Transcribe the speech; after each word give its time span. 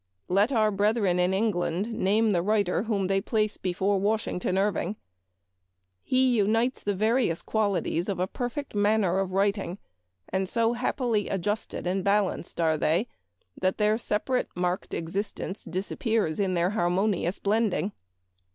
Let 0.29 0.51
our 0.51 0.71
brethren 0.71 1.19
in 1.19 1.31
England 1.31 1.93
name 1.93 2.31
the 2.31 2.41
writer 2.41 2.81
whom 2.85 3.05
they 3.05 3.21
place 3.21 3.57
before 3.57 3.99
Washington 3.99 4.57
Irving. 4.57 4.95
He 6.01 6.35
unites 6.37 6.81
the 6.81 6.95
various 6.95 7.43
qualities 7.43 8.09
of 8.09 8.19
a 8.19 8.25
perfect 8.25 8.73
manner 8.73 9.19
of 9.19 9.31
writing; 9.31 9.77
and 10.27 10.49
so 10.49 10.73
happily 10.73 11.29
adjusted 11.29 11.85
and 11.85 12.03
balanced 12.03 12.59
are 12.59 12.79
they, 12.79 13.05
that 13.55 13.77
their 13.77 13.99
separate 13.99 14.49
marked 14.55 14.95
existence 14.95 15.65
disappears 15.65 16.39
in 16.39 16.55
their 16.55 16.71
harmonious 16.71 17.37
blending. 17.37 17.91